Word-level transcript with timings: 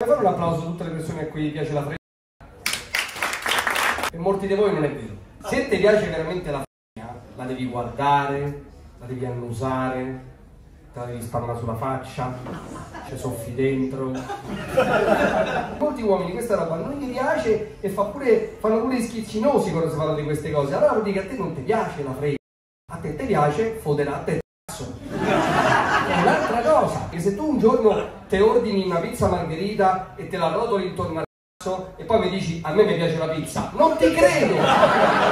Vuoi 0.00 0.14
fare 0.14 0.28
un 0.28 0.32
applauso 0.32 0.60
a 0.60 0.64
tutte 0.66 0.84
le 0.84 0.90
persone 0.90 1.22
a 1.22 1.26
cui 1.26 1.50
piace 1.50 1.72
la 1.72 1.80
fregna? 1.80 1.96
Per 4.10 4.20
molti 4.20 4.46
di 4.46 4.54
voi 4.54 4.72
non 4.72 4.84
è 4.84 4.92
vero. 4.92 5.16
Se 5.42 5.68
ti 5.68 5.76
piace 5.76 6.08
veramente 6.08 6.52
la 6.52 6.62
fregna, 6.62 7.20
la 7.34 7.44
devi 7.44 7.66
guardare, 7.66 8.62
la 9.00 9.06
devi 9.06 9.26
annusare, 9.26 10.24
te 10.92 11.00
la 11.00 11.06
devi 11.06 11.20
spalmare 11.20 11.58
sulla 11.58 11.74
faccia, 11.74 12.32
ci 13.08 13.18
soffi 13.18 13.52
dentro. 13.56 14.12
Molti 15.80 16.02
uomini 16.02 16.30
questa 16.30 16.54
roba 16.54 16.76
non 16.76 16.92
gli 16.92 17.10
piace 17.10 17.78
e 17.80 17.88
fa 17.88 18.04
pure, 18.04 18.56
fanno 18.60 18.82
pure 18.82 18.98
i 18.98 19.02
schizzinosi 19.02 19.72
quando 19.72 19.90
si 19.90 19.96
parla 19.96 20.14
di 20.14 20.22
queste 20.22 20.52
cose. 20.52 20.76
Allora 20.76 20.92
vuol 20.92 21.02
dire 21.02 21.22
che 21.22 21.26
a 21.26 21.28
te 21.28 21.36
non 21.36 21.56
ti 21.56 21.62
piace 21.62 22.04
la 22.04 22.14
fregna, 22.14 22.36
a 22.92 22.96
te 22.98 23.16
ti 23.16 23.26
piace 23.26 23.72
fodere 23.80 24.10
a 24.10 24.18
te 24.18 24.38
cazzo. 24.64 24.94
È 25.10 26.20
un'altra 26.20 26.60
cosa, 26.62 27.07
che 27.18 27.20
se 27.20 27.34
tu 27.34 27.50
un 27.50 27.58
giorno 27.58 28.08
te 28.28 28.40
ordini 28.40 28.84
una 28.84 29.00
pizza 29.00 29.28
margherita 29.28 30.14
e 30.16 30.28
te 30.28 30.36
la 30.36 30.48
rotoli 30.48 30.86
intorno 30.86 31.18
al 31.18 31.24
cazzo 31.56 31.94
e 31.96 32.04
poi 32.04 32.20
mi 32.20 32.30
dici 32.30 32.60
a 32.62 32.72
me 32.72 32.84
mi 32.84 32.94
piace 32.94 33.18
la 33.18 33.28
pizza, 33.28 33.72
non 33.74 33.96
ti 33.96 34.12
credo! 34.12 35.27